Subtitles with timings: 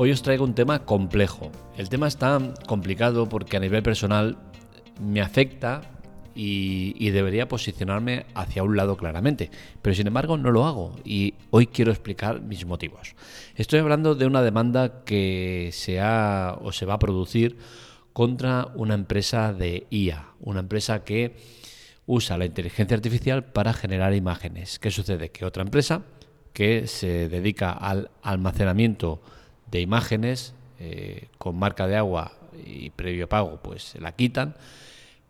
[0.00, 1.50] Hoy os traigo un tema complejo.
[1.76, 4.38] El tema está complicado porque a nivel personal
[5.04, 5.80] me afecta
[6.36, 9.50] y, debería posicionarme hacia un lado claramente,
[9.82, 13.16] pero sin embargo no lo hago y hoy quiero explicar mis motivos.
[13.56, 17.56] Estoy hablando de una demanda que se ha o se va a producir
[18.12, 21.34] contra una empresa de IA, una empresa que
[22.06, 24.78] usa la inteligencia artificial para generar imágenes.
[24.78, 25.30] ¿Qué sucede?
[25.30, 26.02] Que otra empresa
[26.52, 29.22] que se dedica al almacenamiento
[29.70, 32.32] de imágenes eh, con marca de agua
[32.64, 34.54] y previo pago, pues la quitan,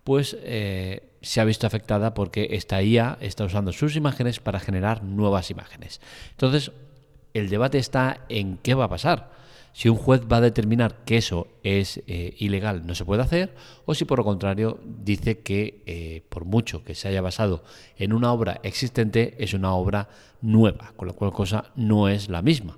[0.05, 5.03] pues eh, se ha visto afectada porque esta IA está usando sus imágenes para generar
[5.03, 6.03] nuevas imágenes.
[6.33, 6.73] Entonces,
[7.33, 9.39] el debate está en qué va a pasar.
[9.73, 13.55] Si un juez va a determinar que eso es eh, ilegal, no se puede hacer,
[13.87, 17.63] o si por lo contrario dice que por mucho que se haya basado
[17.97, 20.09] en una obra existente, es una obra
[20.43, 22.77] nueva, con lo cual cosa no es la misma.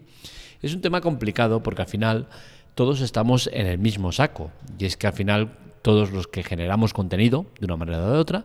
[0.62, 2.28] Es un tema complicado porque al final
[2.74, 4.50] todos estamos en el mismo saco.
[4.78, 8.18] Y es que al final todos los que generamos contenido, de una manera o de
[8.18, 8.44] otra,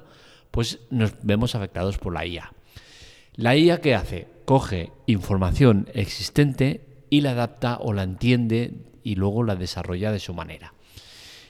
[0.51, 2.53] pues nos vemos afectados por la IA.
[3.35, 4.27] La IA ¿qué hace?
[4.45, 10.33] Coge información existente y la adapta o la entiende y luego la desarrolla de su
[10.33, 10.73] manera.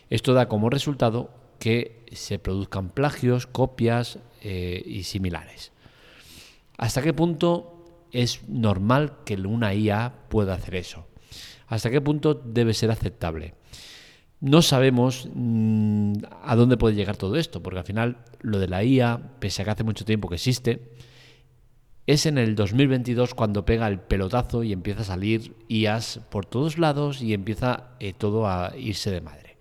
[0.09, 1.29] Esto da como resultado
[1.59, 5.71] que se produzcan plagios, copias eh, y similares.
[6.77, 7.74] ¿Hasta qué punto
[8.21, 11.07] es normal que una IA pueda hacer eso.
[11.67, 13.53] ¿Hasta qué punto debe ser aceptable?
[14.39, 16.13] No sabemos mm,
[16.43, 19.65] a dónde puede llegar todo esto, porque al final lo de la IA, pese a
[19.65, 20.93] que hace mucho tiempo que existe,
[22.07, 26.77] es en el 2022 cuando pega el pelotazo y empieza a salir IAs por todos
[26.77, 29.57] lados y empieza eh, todo a irse de madre.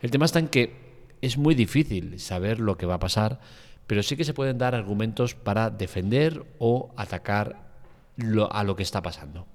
[0.00, 0.90] El tema está en que
[1.22, 3.40] es muy difícil saber lo que va a pasar,
[3.86, 7.69] pero sí que se pueden dar argumentos para defender o atacar
[8.50, 9.46] a lo que está pasando.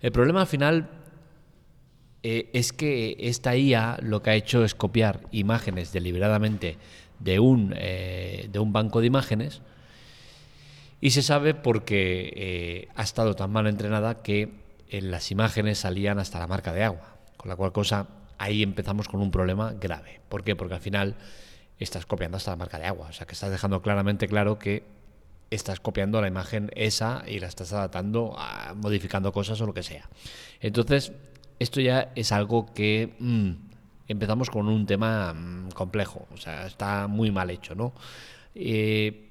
[0.00, 0.88] El problema al final
[2.22, 6.76] eh, es que esta IA lo que ha hecho es copiar imágenes deliberadamente
[7.18, 9.62] de un, eh, de un banco de imágenes
[11.00, 14.52] y se sabe porque eh, ha estado tan mal entrenada que
[14.88, 18.06] en las imágenes salían hasta la marca de agua, con la cual cosa
[18.36, 20.20] ahí empezamos con un problema grave.
[20.28, 20.56] ¿Por qué?
[20.56, 21.16] Porque al final
[21.78, 24.82] estás copiando hasta la marca de agua, o sea que estás dejando claramente claro que
[25.50, 28.36] estás copiando la imagen esa y la estás adaptando,
[28.76, 30.08] modificando cosas o lo que sea.
[30.60, 31.12] Entonces,
[31.58, 33.50] esto ya es algo que mm,
[34.08, 37.92] empezamos con un tema mm, complejo, o sea, está muy mal hecho, ¿no?
[38.54, 39.28] Eh,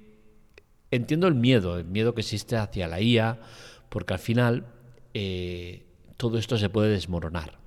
[0.92, 3.40] entiendo el miedo, el miedo que existe hacia la IA,
[3.90, 4.66] porque al final
[5.14, 5.84] eh,
[6.18, 7.58] todo esto se puede desmoronar.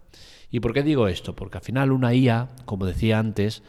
[0.51, 1.35] ¿Y por qué digo esto?
[1.35, 3.63] Porque al final una IA, como decía antes,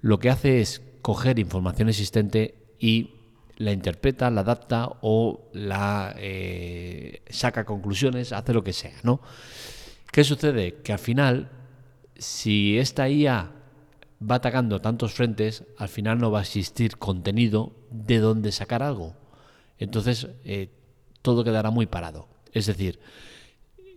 [0.00, 3.10] lo que hace es coger información existente y
[3.56, 9.20] la interpreta, la adapta o la eh, saca conclusiones, hace lo que sea, ¿no?
[10.10, 10.82] ¿Qué sucede?
[10.82, 11.50] Que al final,
[12.16, 13.50] si esta IA
[14.30, 19.16] va atacando tantos frentes, al final no va a existir contenido de donde sacar algo.
[19.78, 20.70] Entonces, eh,
[21.22, 22.28] todo quedará muy parado.
[22.52, 23.00] Es decir,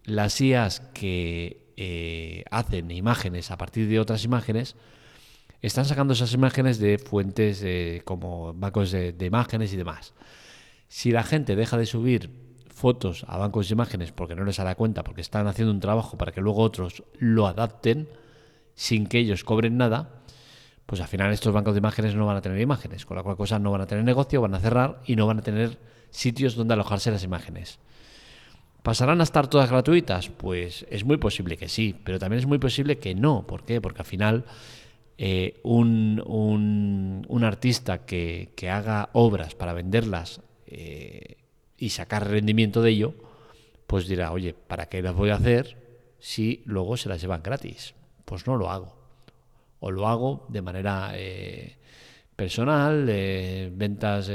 [0.05, 4.75] las IAs que eh, hacen imágenes a partir de otras imágenes,
[5.67, 7.63] están sacando esas imágenes de fuentes
[8.03, 10.13] como bancos de, imágenes y demás.
[10.87, 12.29] Si la gente deja de subir
[12.69, 16.17] fotos a bancos de imágenes porque no les da cuenta, porque están haciendo un trabajo
[16.17, 18.07] para que luego otros lo adapten
[18.75, 20.21] sin que ellos cobren nada,
[20.85, 23.37] pues al final estos bancos de imágenes no van a tener imágenes, con la cual
[23.37, 25.79] cosa no van a tener negocio, van a cerrar y no van a tener
[26.11, 27.79] sitios donde alojarse las imágenes.
[28.83, 30.29] ¿Pasarán a estar todas gratuitas?
[30.29, 33.47] Pues es muy posible que sí, pero también es muy posible que no.
[33.47, 33.81] ¿Por qué?
[33.81, 34.45] Porque al final
[35.17, 41.37] eh, un, un, artista que, haga obras para venderlas eh,
[41.77, 43.13] y sacar rendimiento de ello,
[43.87, 45.77] pues dirá, oye, ¿para qué las voy a hacer
[46.19, 47.93] si luego se las llevan gratis?
[48.25, 48.95] Pues no lo hago.
[49.79, 51.77] O lo hago de manera eh,
[52.35, 54.29] personal, ventas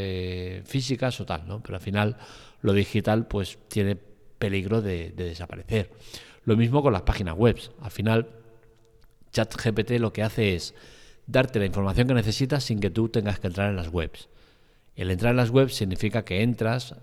[0.64, 1.62] físicas o tal, ¿no?
[1.62, 2.16] Pero al final
[2.62, 5.90] lo digital pues tiene peligro de, de desaparecer.
[6.44, 7.58] Lo mismo con las páginas web.
[7.82, 8.39] Al final
[9.32, 10.74] ChatGPT lo que hace es
[11.26, 14.28] darte la información que necesitas sin que tú tengas que entrar en las webs.
[14.96, 16.94] El entrar en las webs significa que entras,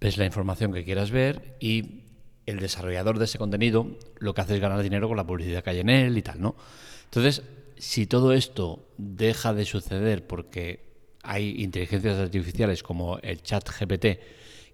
[0.00, 2.02] ves la información que quieras ver y
[2.46, 5.70] el desarrollador de ese contenido lo que hace es ganar dinero con la publicidad que
[5.70, 6.56] hay en él y tal, ¿no?
[7.04, 7.42] Entonces,
[7.76, 10.84] si todo esto deja de suceder porque
[11.22, 14.20] hay inteligencias artificiales como el chat GPT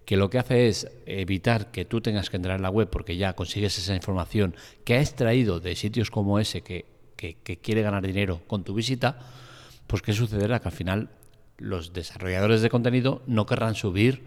[0.05, 3.17] que lo que hace es evitar que tú tengas que entrar en la web porque
[3.17, 6.85] ya consigues esa información que ha extraído de sitios como ese que,
[7.61, 9.19] quiere ganar dinero con tu visita,
[9.85, 10.59] pues ¿qué sucederá?
[10.59, 11.09] Que al final
[11.57, 14.23] los desarrolladores de contenido no querrán subir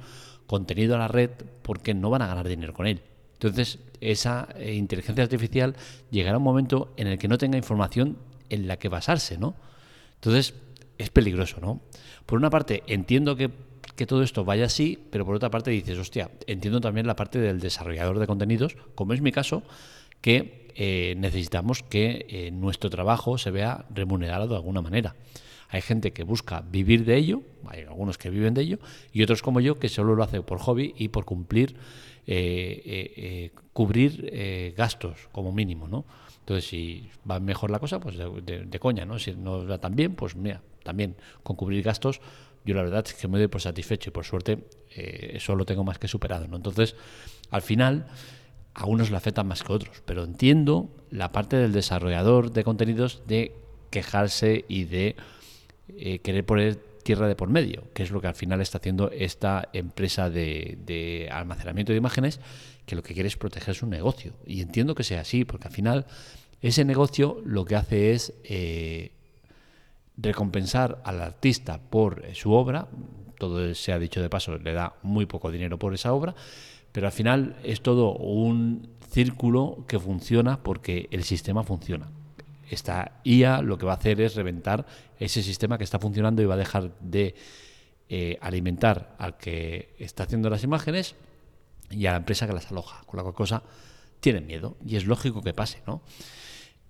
[0.46, 1.30] contenido a la red
[1.62, 3.02] porque no van a ganar dinero con él.
[3.32, 5.74] Entonces, esa eh, inteligencia artificial
[6.10, 8.16] llegará a un momento en el que no tenga información
[8.48, 9.54] en la que basarse, ¿no?
[10.14, 10.54] Entonces,
[10.98, 11.80] es peligroso, ¿no?
[12.26, 13.50] Por una parte, entiendo que,
[14.06, 17.60] todo esto vaya así, pero por otra parte dices, hostia, entiendo también la parte del
[17.60, 19.62] desarrollador de contenidos, como es mi caso,
[20.20, 25.14] que eh, necesitamos que eh, nuestro trabajo se vea remunerado de alguna manera.
[25.68, 28.78] Hay gente que busca vivir de ello, hay algunos que viven de ello,
[29.12, 31.76] y otros como yo que solo lo hace por hobby y por cumplir,
[32.26, 36.04] eh, cubrir gastos como mínimo, ¿no?
[36.44, 39.18] Entonces, si va mejor la cosa, pues de, coña, ¿no?
[39.18, 42.20] Si no va tan bien, pues mira, también con cubrir gastos,
[42.64, 44.58] yo la verdad es que me doy por satisfecho y por suerte
[44.90, 46.56] eh, eso lo tengo más que superado, ¿no?
[46.56, 46.96] Entonces,
[47.50, 48.06] al final,
[48.74, 52.64] a unos le afectan más que a otros, pero entiendo la parte del desarrollador de
[52.64, 53.54] contenidos de
[53.90, 55.16] quejarse y de
[55.88, 59.10] eh, querer poner tierra de por medio, que es lo que al final está haciendo
[59.10, 62.40] esta empresa de, almacenamiento de imágenes
[62.86, 64.32] que lo que quiere es proteger su negocio.
[64.46, 66.06] Y entiendo que sea así, porque al final
[66.60, 69.12] ese negocio lo que hace es eh,
[70.16, 72.88] recompensar al artista por su obra,
[73.38, 76.34] todo se ha dicho de paso, le da muy poco dinero por esa obra,
[76.92, 82.08] pero al final es todo un círculo que funciona porque el sistema funciona.
[82.70, 84.86] Esta IA lo que va a hacer es reventar
[85.18, 87.34] ese sistema que está funcionando y va a dejar de
[88.08, 91.14] eh, alimentar al que está haciendo las imágenes
[91.90, 93.62] y a la empresa que las aloja, con la cual cosa
[94.20, 96.02] tienen miedo y es lógico que pase, ¿no?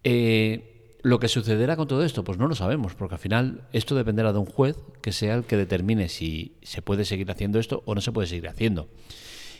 [0.02, 0.73] Eh,
[1.04, 4.32] lo que sucederá con todo esto, pues no lo sabemos, porque al final esto dependerá
[4.32, 7.94] de un juez que sea el que determine si se puede seguir haciendo esto o
[7.94, 8.88] no se puede seguir haciendo.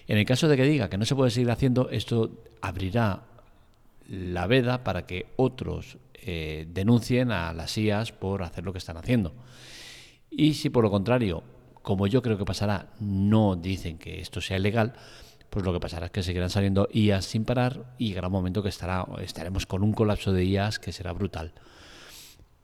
[0.07, 2.31] En el caso de que diga que no se puede seguir haciendo, esto
[2.63, 3.25] abrirá
[4.09, 8.97] la veda para que otros eh, denuncien a las IAS por hacer lo que están
[8.97, 9.35] haciendo.
[10.31, 11.43] Y si por lo contrario,
[11.83, 14.95] como yo creo que pasará, no dicen que esto sea ilegal,
[15.55, 18.61] pues lo que pasará es que seguirán saliendo IAS sin parar y llegará un momento
[18.61, 21.53] que estará, estaremos con un colapso de IAS que será brutal.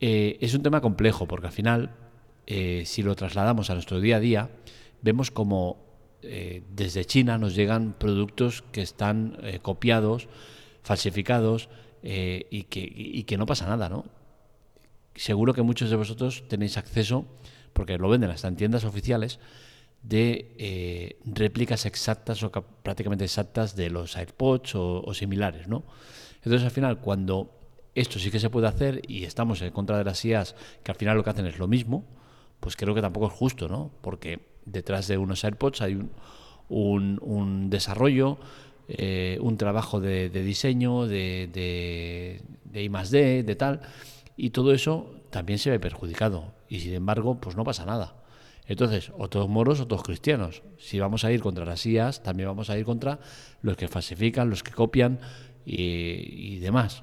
[0.00, 1.92] Eh, es un tema complejo porque al final,
[2.48, 4.50] eh, si lo trasladamos a nuestro día a día,
[5.02, 5.76] vemos como
[6.22, 10.26] eh, desde China nos llegan productos que están copiados,
[10.82, 11.68] falsificados
[12.02, 14.04] y que, y, que, no pasa nada, ¿no?
[15.14, 17.24] Seguro que muchos de vosotros tenéis acceso,
[17.72, 19.38] porque lo venden hasta en tiendas oficiales,
[20.02, 25.84] de eh, réplicas exactas o prácticamente exactas de los AirPods o, similares, ¿no?
[26.36, 27.52] Entonces al final cuando
[27.94, 30.96] esto sí que se puede hacer y estamos en contra de las IAS que al
[30.96, 32.04] final lo que hacen es lo mismo,
[32.60, 33.90] pues creo que tampoco es justo, ¿no?
[34.00, 36.00] Porque detrás de unos AirPods hay
[36.68, 38.38] un, desarrollo,
[38.88, 42.88] eh, un trabajo de, diseño, de, de, I
[43.42, 43.80] de tal,
[44.36, 46.54] y todo eso también se ve perjudicado.
[46.68, 48.14] Y sin embargo, pues no pasa nada.
[48.66, 50.62] Entonces, o todos moros o todos cristianos.
[50.78, 53.18] Si vamos a ir contra las IAS, también vamos a ir contra
[53.62, 55.18] los que falsifican, los que copian
[55.64, 57.02] y, demás.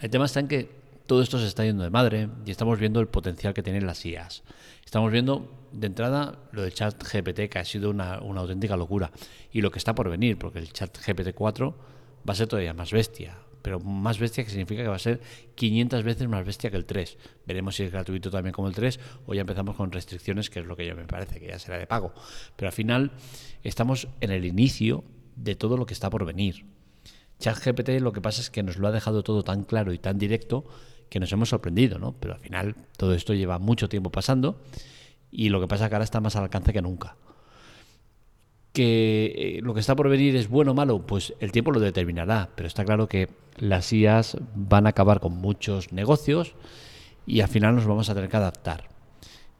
[0.00, 0.70] El tema está en que
[1.06, 4.04] todo esto se está yendo de madre y estamos viendo el potencial que tienen las
[4.04, 4.42] IAS.
[4.84, 9.10] Estamos viendo de entrada lo del chat GPT, que ha sido una, auténtica locura,
[9.52, 11.74] y lo que está por venir, porque el chat GPT 4
[12.28, 15.20] va a ser todavía más bestia pero más bestia que significa que va a ser
[15.54, 17.18] 500 veces más bestia que el 3.
[17.46, 20.66] Veremos si es gratuito también como el 3 o ya empezamos con restricciones, que es
[20.66, 22.12] lo que yo me parece, que ya será de pago.
[22.56, 23.12] Pero al final
[23.62, 25.04] estamos en el inicio
[25.36, 26.66] de todo lo que está por venir.
[27.40, 30.18] ChatGPT lo que pasa es que nos lo ha dejado todo tan claro y tan
[30.18, 30.64] directo
[31.08, 32.12] que nos hemos sorprendido, ¿no?
[32.18, 34.60] Pero al final todo esto lleva mucho tiempo pasando
[35.30, 37.16] y lo que pasa es que ahora está más al alcance que nunca
[38.78, 41.80] que eh, lo que está por venir es bueno o malo, pues el tiempo lo
[41.80, 46.54] determinará, pero está claro que las IAS van a acabar con muchos negocios
[47.26, 48.84] y al final nos vamos a tener que adaptar.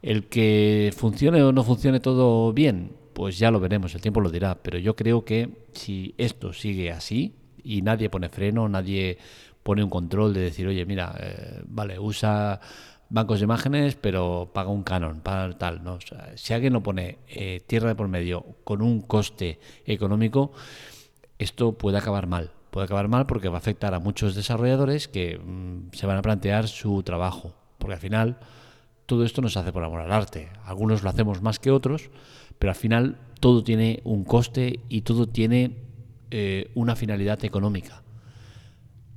[0.01, 4.29] El que funcione o no funcione todo bien, pues ya lo veremos, el tiempo lo
[4.29, 9.17] dirá, pero yo creo que si esto sigue así y nadie pone freno, nadie
[9.63, 12.61] pone un control de decir, oye, mira, eh, vale, usa
[13.09, 15.83] bancos de imágenes, pero paga un canon, para tal.
[15.83, 15.97] ¿no?
[16.35, 20.51] si alguien lo pone eh, tierra de por medio con un coste económico,
[21.37, 22.51] esto puede acabar mal.
[22.69, 26.21] Puede acabar mal porque va a afectar a muchos desarrolladores que mm, se van a
[26.21, 27.55] plantear su trabajo.
[27.79, 28.39] Porque al final
[29.05, 30.49] todo esto nos hace por amor al arte.
[30.65, 32.11] Algunos lo hacemos más que otros,
[32.59, 35.77] pero al final todo tiene un coste y todo tiene
[36.29, 38.03] eh, una finalidad económica.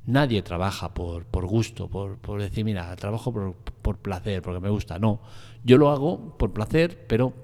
[0.06, 4.70] Nadie trabaja por, por gusto, por, por, decir, mira, trabajo por, por, placer, porque me
[4.70, 4.98] gusta.
[4.98, 5.20] No,
[5.64, 7.34] yo lo hago por placer, pero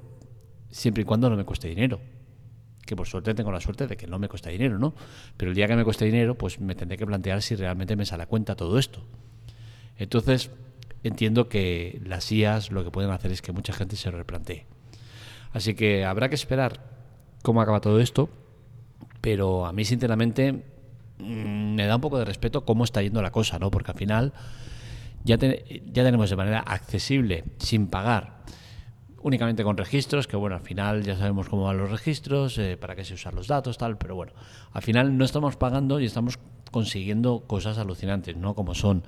[0.71, 2.00] siempre y cuando no me cueste dinero.
[2.87, 4.95] Que por suerte tengo la suerte de que no me cuesta dinero, ¿no?
[5.37, 8.07] Pero el día que me cueste dinero, pues me tendré que plantear si realmente me
[8.07, 9.02] sale a cuenta todo esto.
[9.99, 10.50] Entonces,
[11.02, 14.64] entiendo que las IAS lo que pueden hacer es que mucha gente se replantee.
[15.52, 16.80] Así que habrá que esperar
[17.42, 18.28] cómo acaba todo esto
[19.21, 20.52] Pero a mí, sinceramente,
[21.18, 23.71] mm, me da un poco de respeto cómo está yendo la cosa, ¿no?
[23.71, 24.33] Porque al final
[25.28, 28.44] ya, tenemos de manera accesible, sin pagar,
[29.20, 32.97] únicamente con registros, que bueno, al final ya sabemos cómo van los registros, eh, para
[32.97, 34.32] qué se usan los datos, tal, pero bueno,
[34.73, 36.38] al final no estamos pagando y estamos
[36.70, 38.54] consiguiendo cosas alucinantes, ¿no?
[38.54, 39.02] Como son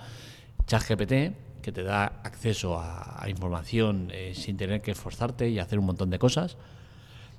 [0.66, 5.86] ChatGPT, que te da acceso a, información eh, sin tener que esforzarte y hacer un
[5.86, 6.56] montón de cosas.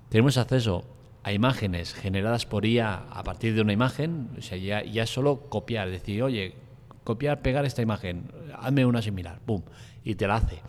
[0.09, 0.85] Tenemos acceso
[1.23, 5.50] a imágenes generadas por IA a partir de una imagen, o sea, ya, ya solo
[5.50, 6.55] copiar, decir, oye,
[7.03, 9.63] copiar, pegar esta imagen, hazme una similar, boom,
[10.03, 10.60] y te la hace.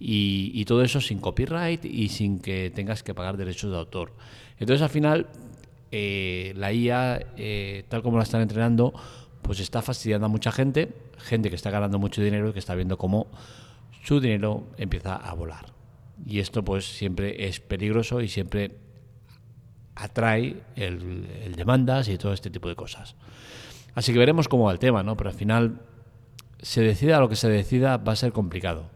[0.00, 4.12] Y, todo eso sin copyright y sin que tengas que pagar derechos de autor.
[4.58, 5.26] Entonces al final
[5.90, 8.92] eh, la IA, eh, tal como la están entrenando,
[9.42, 12.74] pues está fastidiando a mucha gente, gente que está ganando mucho dinero y que está
[12.74, 13.26] viendo cómo
[14.04, 15.72] su dinero empieza a volar.
[16.26, 18.72] Y esto pues siempre es peligroso y siempre
[19.94, 23.14] atrae el, demandas y todo este tipo de cosas.
[23.94, 25.16] Así que veremos cómo va el tema, ¿no?
[25.16, 25.80] Pero al final,
[26.60, 28.90] se decida lo que se decida, va a ser complicado.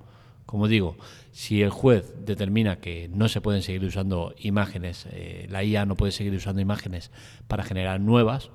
[0.46, 0.96] Como digo,
[1.30, 5.96] si el juez determina que no se pueden seguir usando imágenes, eh, la IA no
[5.96, 7.10] puede seguir usando imágenes
[7.48, 8.50] para generar nuevas,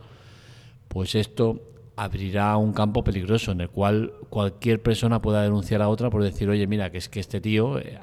[0.88, 1.62] pues esto
[1.96, 6.48] abrirá un campo peligroso en el cual cualquier persona pueda denunciar a otra por decir,
[6.50, 8.00] oye, mira, que es que este tío eh,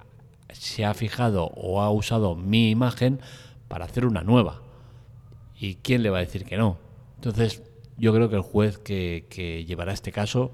[0.53, 3.21] se ha fijado o ha usado mi imagen
[3.69, 4.63] para hacer una nueva.
[5.57, 6.79] ¿Y quién le va a decir que no?
[7.17, 7.63] Entonces,
[7.97, 10.53] yo creo que el juez que, llevará este caso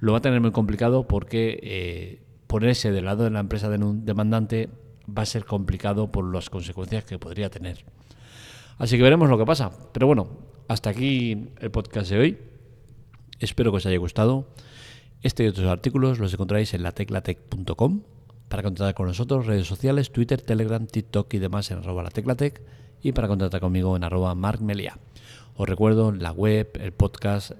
[0.00, 4.68] lo va a tener muy complicado porque eh, ponerse del lado de la empresa demandante
[5.06, 7.84] va a ser complicado por las consecuencias que podría tener.
[8.78, 9.70] Así que veremos lo que pasa.
[9.92, 10.28] Pero bueno,
[10.68, 12.38] hasta aquí el podcast de hoy.
[13.38, 14.46] Espero que os haya gustado.
[15.22, 18.02] Este y otros artículos los encontráis en lateclatec.com
[18.54, 22.62] para contactar con nosotros, redes sociales, Twitter, Telegram, TikTok y demás en arroba lateclatec
[23.02, 24.96] y para contactar conmigo en arroba markmelia.
[25.56, 27.50] Os recuerdo la web, el podcast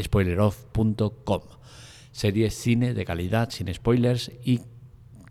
[0.00, 1.42] spoileroff.com
[2.10, 4.62] series cine de calidad, sin spoilers y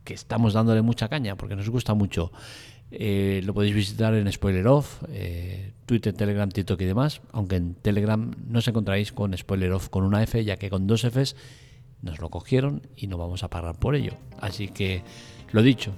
[0.04, 2.32] que estamos dándole mucha caña porque nos gusta mucho.
[2.92, 7.74] Eh, lo podéis visitar en Spoiler Off, eh, Twitter, Telegram, TikTok y demás, aunque en
[7.74, 11.36] Telegram no os encontráis con Spoiler Off con una F, ya que con dos Fs
[12.02, 14.14] nos lo cogieron y no vamos a pagar por ello.
[14.40, 15.04] Así que,
[15.52, 15.94] lo dicho,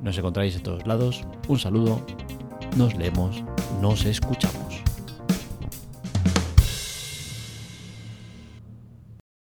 [0.00, 1.24] nos encontráis en todos lados.
[1.48, 2.04] Un saludo,
[2.76, 3.42] nos leemos,
[3.80, 4.85] nos escuchamos.